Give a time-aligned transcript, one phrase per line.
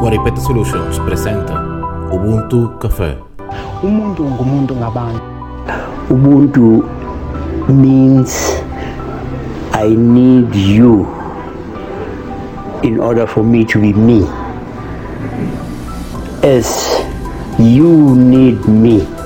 [0.00, 1.54] Guaripeta Solutions presenta
[2.12, 3.16] Ubuntu Café.
[3.82, 5.22] umuntu ngumuntu ngabantu.
[6.12, 6.84] Ubuntu
[7.68, 8.60] means
[9.72, 11.08] i need you
[12.82, 14.28] in order for me to be me.
[16.44, 16.68] As
[17.58, 19.19] you need me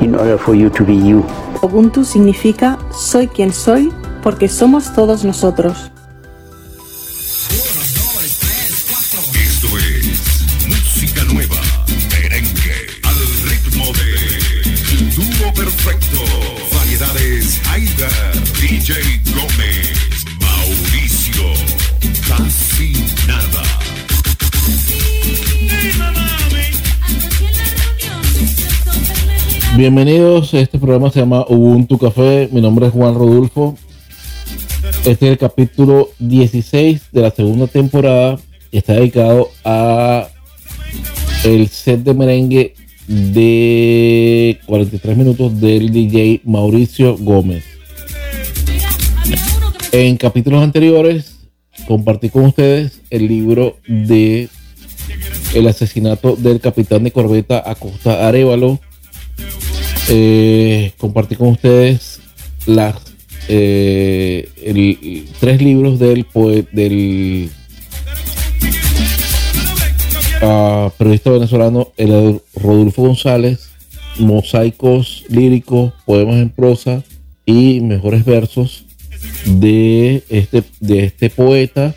[0.00, 1.24] in order for you to be you
[1.62, 5.90] Ubuntu significa soy quien soy porque somos todos nosotros.
[29.78, 33.78] Bienvenidos, este programa se llama Ubuntu Café, mi nombre es Juan Rodulfo.
[35.04, 38.40] Este es el capítulo 16 de la segunda temporada
[38.72, 40.26] y está dedicado a
[41.44, 42.74] el set de merengue
[43.06, 47.62] de 43 minutos del DJ Mauricio Gómez.
[49.92, 51.36] En capítulos anteriores
[51.86, 54.48] compartí con ustedes el libro de
[55.54, 58.80] el asesinato del capitán de corbeta Acosta Arevalo.
[60.10, 62.20] Eh, compartí con ustedes
[62.64, 62.96] las
[63.48, 64.48] eh,
[65.38, 66.26] tres libros del
[66.72, 67.50] del
[70.40, 73.68] ah, periodista venezolano el Rodolfo González,
[74.18, 77.04] mosaicos líricos, poemas en prosa
[77.44, 78.86] y mejores versos
[79.44, 81.94] de este, de este poeta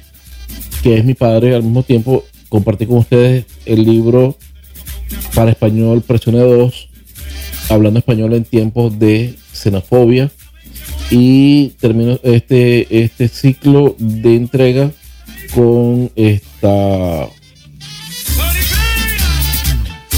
[0.83, 1.55] que es mi padre.
[1.55, 4.37] Al mismo tiempo compartí con ustedes el libro
[5.33, 6.90] para español Presione 2
[7.69, 10.31] hablando español en tiempos de xenofobia
[11.09, 14.91] y termino este, este ciclo de entrega
[15.53, 17.27] con esta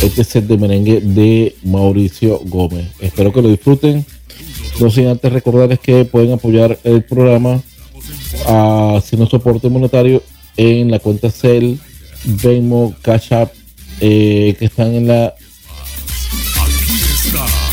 [0.04, 2.88] este set de merengue de Mauricio Gómez.
[3.00, 4.06] Espero que lo disfruten.
[4.80, 7.62] No sin antes recordarles que pueden apoyar el programa
[8.46, 10.22] haciendo soporte monetario
[10.58, 11.76] en la cuenta Cell,
[12.44, 13.54] Venmo, Cash App,
[14.02, 15.36] eh, que están en la,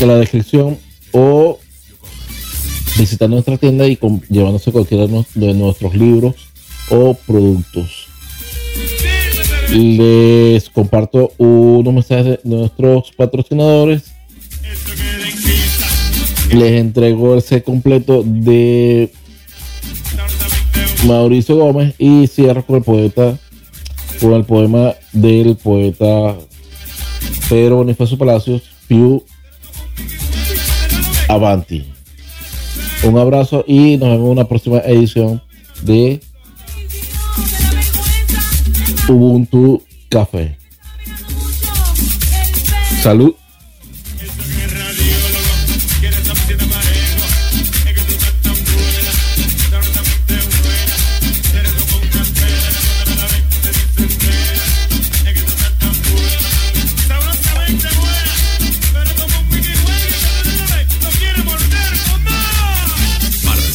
[0.05, 0.77] la descripción
[1.11, 1.59] o
[2.97, 6.35] visitando nuestra tienda y con- llevándose cualquiera de nuestros libros
[6.89, 8.07] o productos.
[9.69, 14.03] Les comparto unos mensajes de nuestros patrocinadores.
[16.51, 19.09] Les entrego el set completo de
[21.07, 23.39] Mauricio Gómez y cierro con el poeta,
[24.19, 26.35] con el poema del poeta
[27.47, 29.23] Pedro Bonifacio Palacios, Piu
[31.31, 31.85] Avanti.
[33.03, 35.41] Un abrazo y nos vemos en una próxima edición
[35.81, 36.19] de
[39.07, 40.57] Ubuntu Café.
[43.01, 43.33] Salud.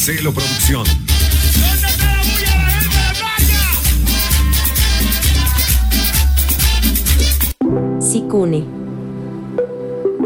[0.06, 0.87] Marcelo Producción.
[7.99, 8.65] SICUNE,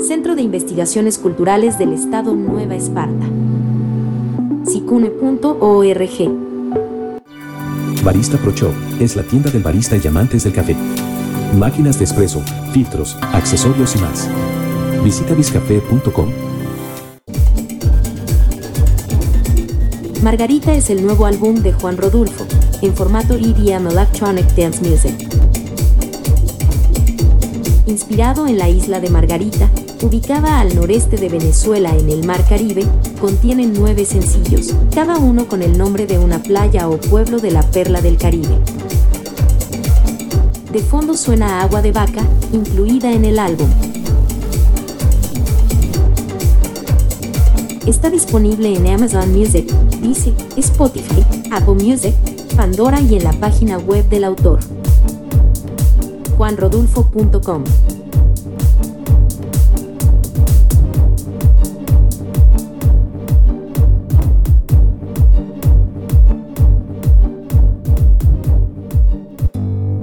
[0.07, 3.25] Centro de Investigaciones Culturales del Estado Nueva Esparta.
[4.67, 6.31] sicune.org.
[8.05, 10.77] Barista Pro Shop es la tienda del barista y amantes del café.
[11.57, 12.43] Máquinas de espresso,
[12.75, 14.29] filtros, accesorios y más.
[15.03, 16.50] Visita biscafé.com.
[20.23, 22.45] Margarita es el nuevo álbum de Juan Rodulfo,
[22.83, 25.15] en formato EDM Electronic Dance Music.
[27.87, 29.71] Inspirado en la isla de Margarita,
[30.03, 32.85] ubicada al noreste de Venezuela en el Mar Caribe,
[33.19, 37.63] contiene nueve sencillos, cada uno con el nombre de una playa o pueblo de la
[37.63, 38.59] perla del Caribe.
[40.71, 43.71] De fondo suena Agua de Vaca, incluida en el álbum.
[47.87, 49.67] Está disponible en Amazon Music,
[50.01, 52.15] Deezer, Spotify, Apple Music,
[52.57, 54.61] Pandora y en la página web del autor.
[56.37, 57.65] juanrodulfo.com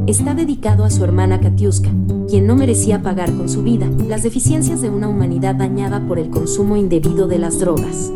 [0.07, 1.89] está dedicado a su hermana Katiuska,
[2.29, 6.29] quien no merecía pagar con su vida las deficiencias de una humanidad dañada por el
[6.29, 8.11] consumo indebido de las drogas.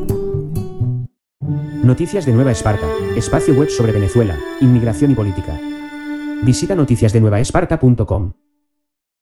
[1.84, 5.60] Noticias de Nueva Esparta, espacio web sobre Venezuela, inmigración y política.
[6.44, 8.32] Visita noticiasdenuevaesparta.com.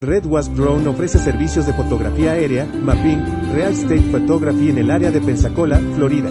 [0.01, 5.11] Red Wasp Drone ofrece servicios de fotografía aérea, mapping, real estate photography en el área
[5.11, 6.29] de Pensacola, Florida.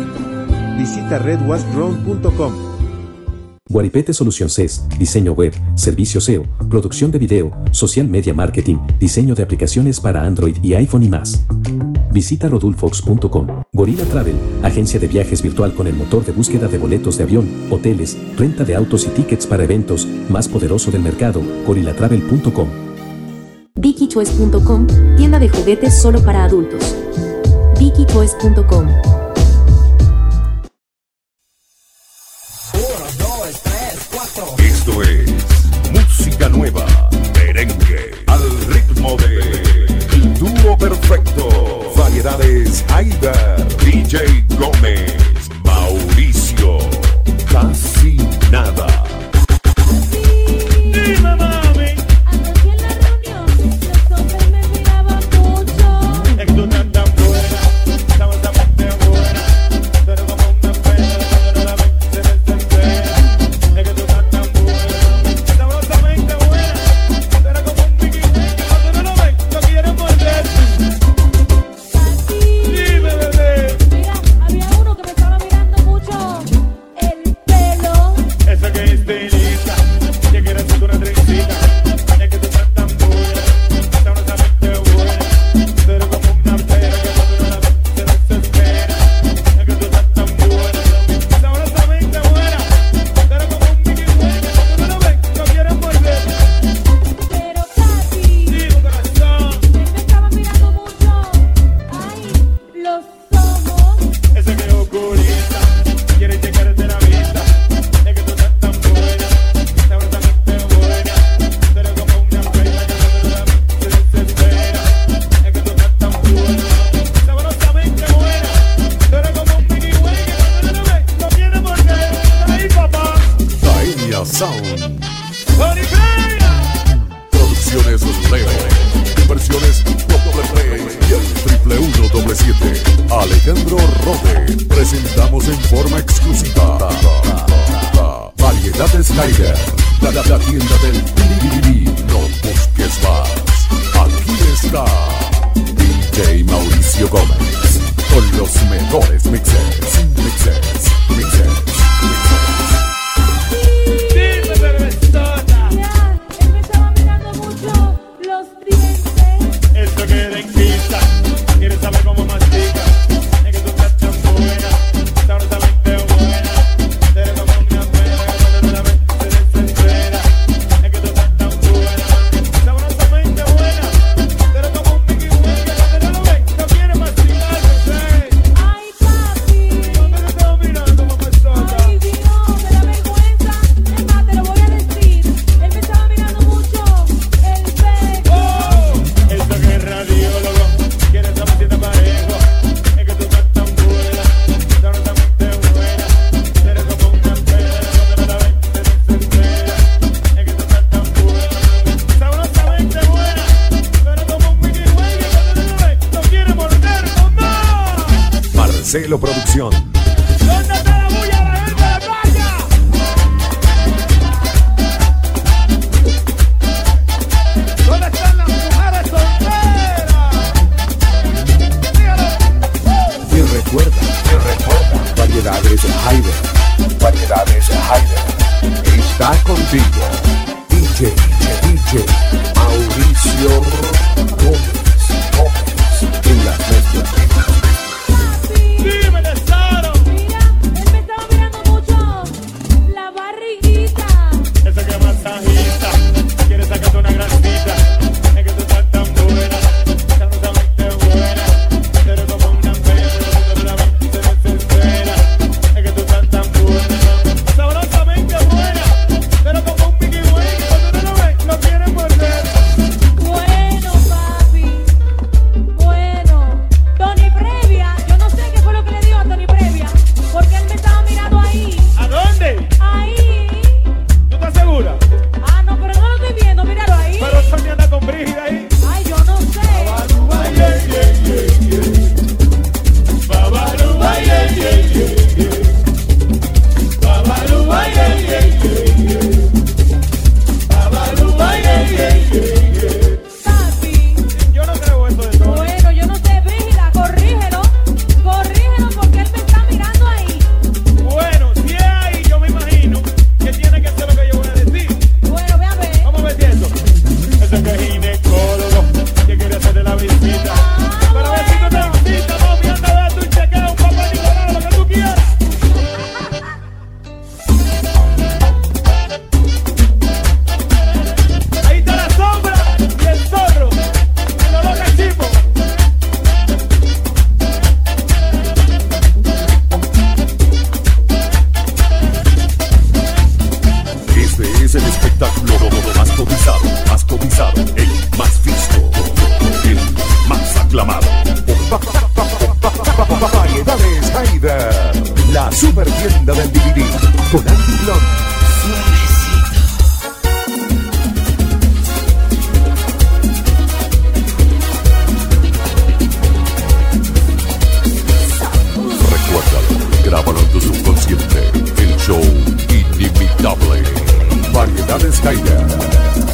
[0.79, 2.78] Visita redwaspdrone.com.
[3.69, 9.43] Guaripete Solución CES, diseño web, servicio SEO, producción de video, social media marketing, diseño de
[9.43, 11.45] aplicaciones para Android y iPhone y más.
[12.11, 13.47] Visita rodulfox.com.
[13.75, 17.47] Gorilla Travel, agencia de viajes virtual con el motor de búsqueda de boletos de avión,
[17.71, 22.69] hoteles, renta de autos y tickets para eventos, más poderoso del mercado, gorillatravel.com.
[23.75, 24.87] VickyChoice.com,
[25.17, 26.97] tienda de juguetes solo para adultos.
[27.79, 29.18] VickyChoice.com
[36.59, 36.85] nueva,
[37.35, 39.87] merengue, al ritmo de
[40.41, 45.15] Dúo Perfecto, Variedades Haider, DJ Gómez,
[45.65, 46.79] Mauricio,
[47.53, 48.17] Casi
[48.51, 48.98] Nada.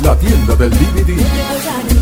[0.02, 1.93] La tienda del DVD.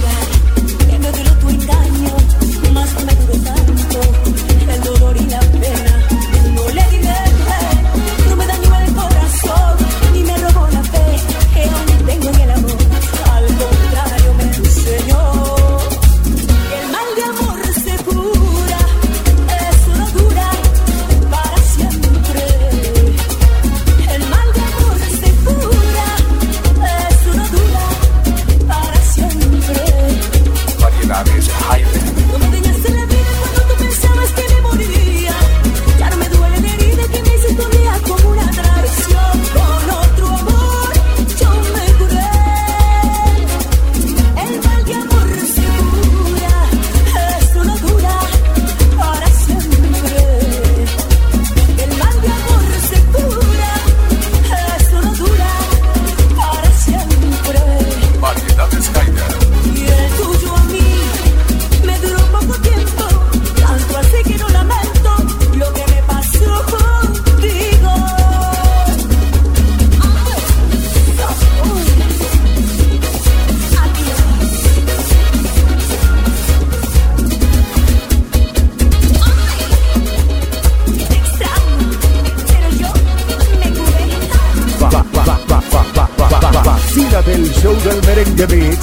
[88.46, 88.76] The Mix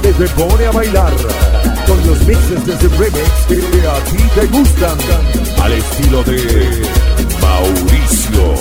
[0.00, 1.12] desde pone a bailar
[1.86, 4.96] con los mixes desde remix que a ti te gustan
[5.62, 6.82] al estilo de
[7.42, 8.54] Mauricio.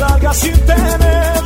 [0.00, 1.42] salga sin temer.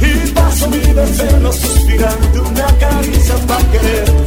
[0.00, 4.21] Y paso mi deseo suspirando una caricia para querer.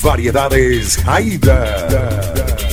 [0.00, 2.71] Variedades Haida.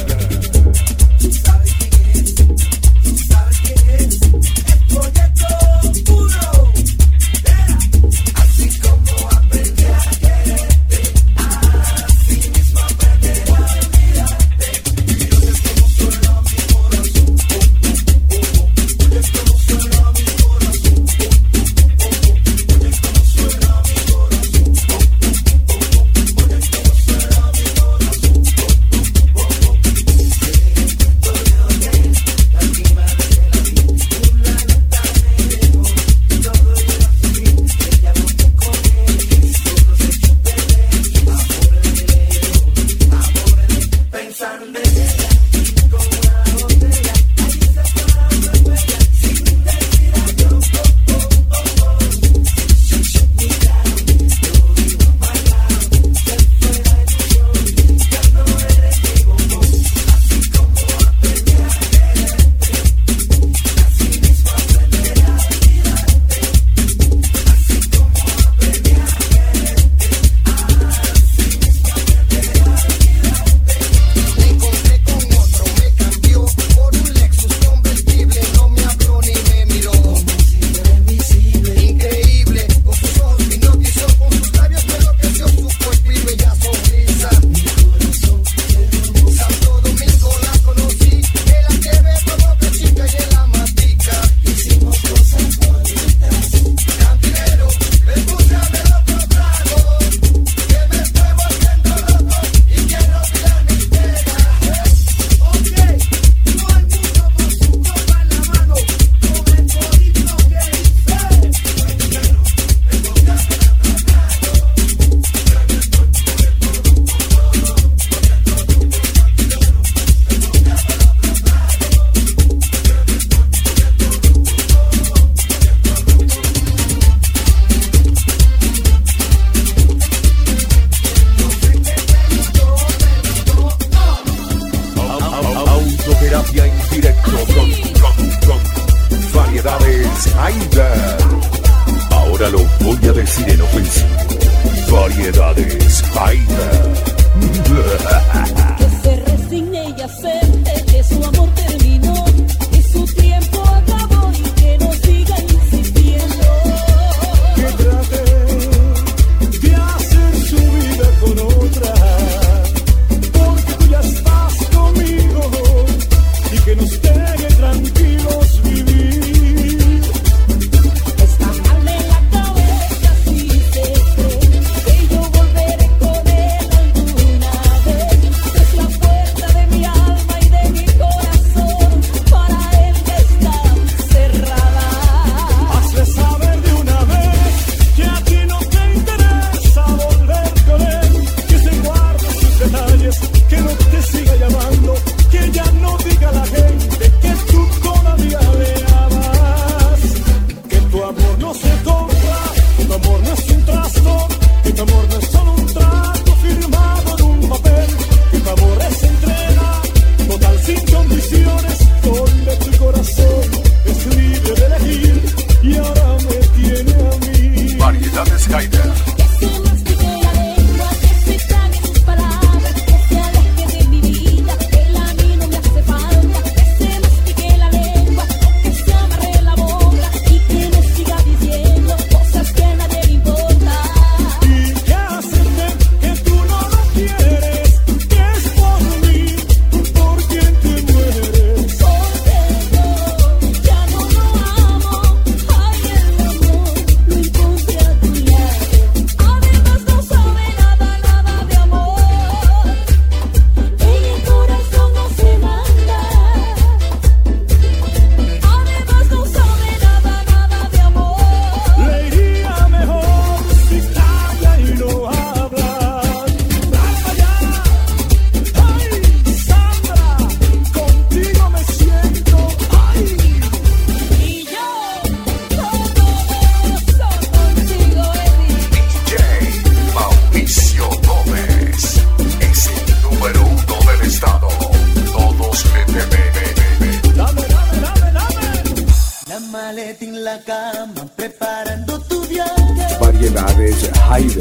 [291.19, 292.97] preparando tu viaje.
[293.01, 294.39] Variedades Haide.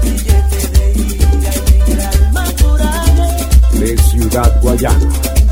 [0.00, 3.48] Billete de ida integral natural.
[3.72, 5.43] De Ciudad Guayana.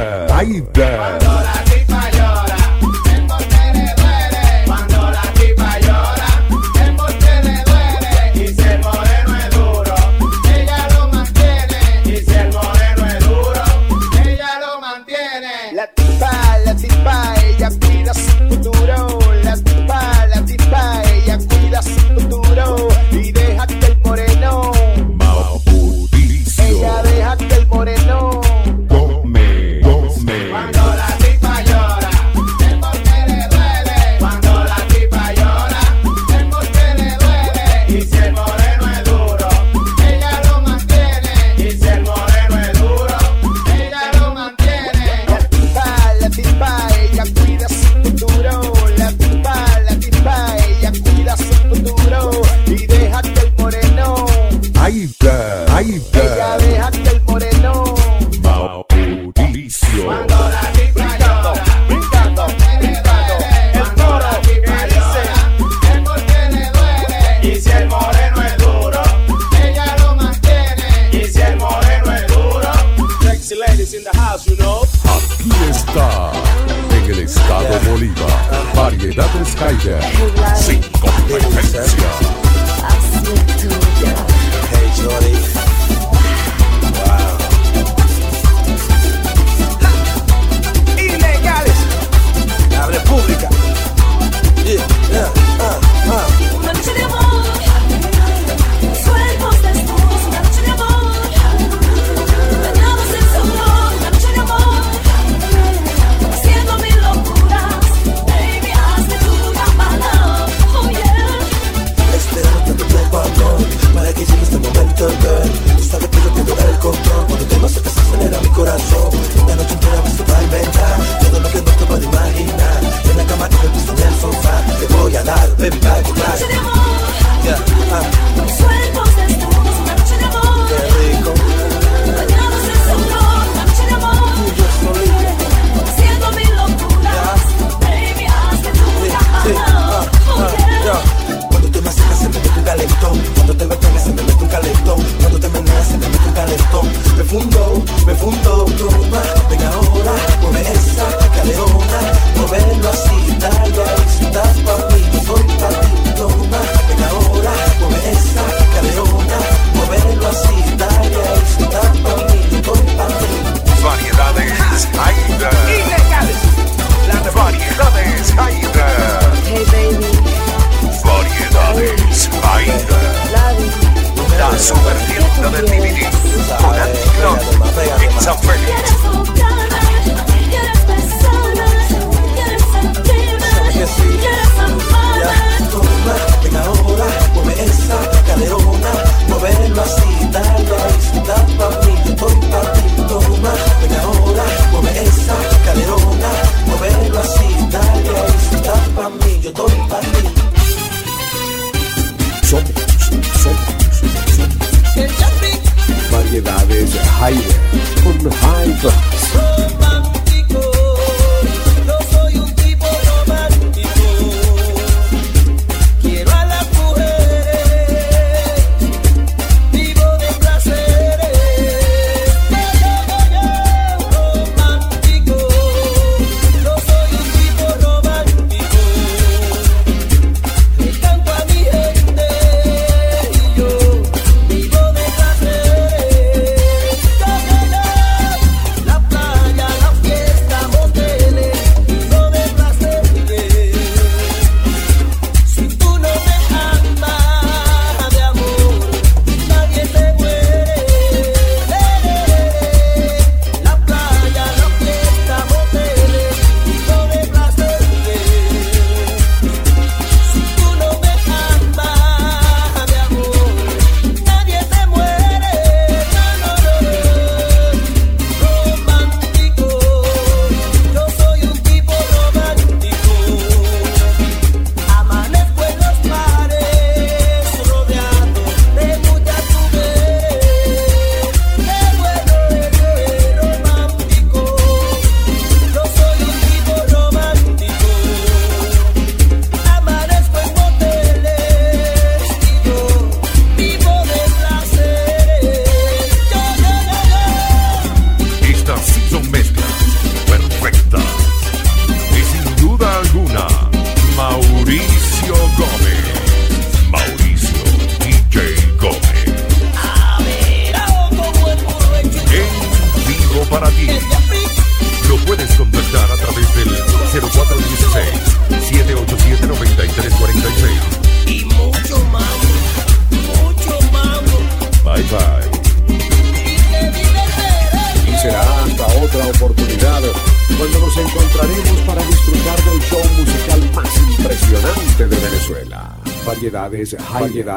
[0.00, 0.30] Haider.
[0.30, 1.69] Haider.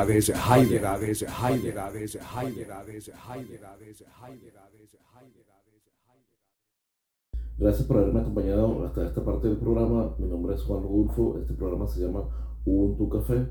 [0.03, 4.97] Variedades, variedades, variedades, variedades, variedades,
[7.57, 10.13] Gracias por haberme acompañado hasta esta parte del programa.
[10.17, 11.37] Mi nombre es Juan Rodulfo.
[11.39, 12.27] Este programa se llama
[12.65, 13.47] Ubuntu Café.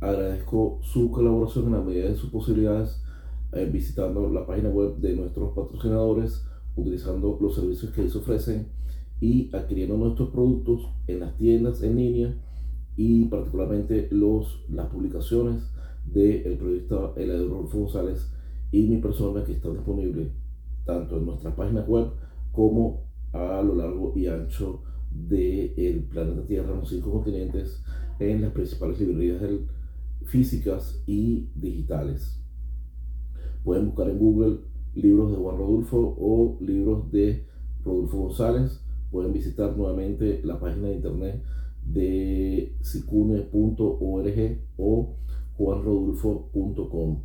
[0.00, 3.02] Agradezco su colaboración en la medida de sus posibilidades
[3.52, 6.46] eh, visitando la página web de nuestros patrocinadores,
[6.76, 8.68] utilizando los servicios que ellos ofrecen
[9.20, 12.34] y adquiriendo nuestros productos en las tiendas en línea
[12.96, 15.62] y particularmente los, las publicaciones
[16.06, 18.30] del periodista Eladio Rodolfo González
[18.72, 20.30] y mi persona que está disponible
[20.84, 22.08] tanto en nuestras páginas web
[22.52, 24.82] como a lo largo y ancho
[25.12, 27.82] del planeta Tierra, en los cinco continentes,
[28.18, 29.66] en las principales librerías del-
[30.24, 32.40] físicas y digitales.
[33.64, 34.58] Pueden buscar en Google
[34.94, 37.46] libros de Juan Rodulfo o libros de
[37.84, 38.80] Rodulfo González.
[39.10, 41.42] Pueden visitar nuevamente la página de internet
[41.84, 45.14] de sicune.org o
[45.56, 47.18] juanrodulfo.com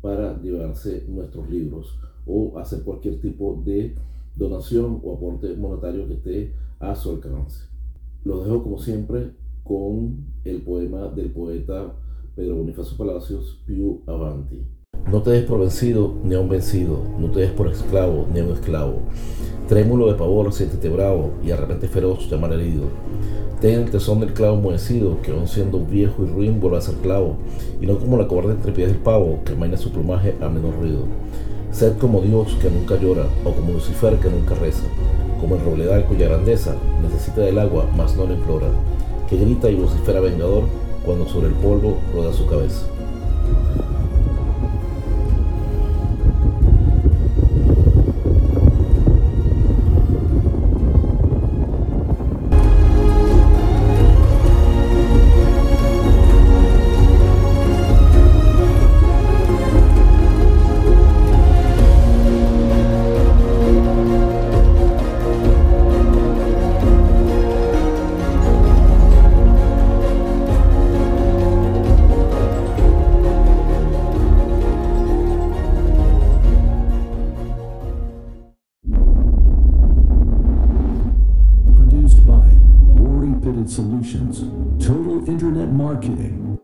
[0.00, 3.94] para llevarse nuestros libros o hacer cualquier tipo de
[4.36, 7.66] donación o aporte monetario que esté a su alcance.
[8.24, 9.32] Los dejo como siempre
[9.64, 11.94] con el poema del poeta
[12.34, 14.81] Pedro Bonifacio Palacios, Piu Avanti.
[15.12, 18.40] No te des por vencido ni a un vencido, no te des por esclavo ni
[18.40, 19.00] a un esclavo.
[19.68, 22.84] Trémulo de pavor, siéntete bravo y de repente feroz llamar herido.
[23.60, 26.94] Ten el tesón del clavo enmohecido, que aun siendo viejo y ruin vuelve a ser
[26.94, 27.36] clavo,
[27.78, 30.76] y no como la cobarde entre pies del pavo, que amaina su plumaje a menor
[30.80, 31.04] ruido.
[31.72, 34.84] Sed como Dios que nunca llora, o como Lucifer que nunca reza,
[35.42, 38.68] como el robledal cuya grandeza necesita del agua, mas no la implora,
[39.28, 40.64] que grita y vocifera vengador
[41.04, 42.86] cuando sobre el polvo roda su cabeza.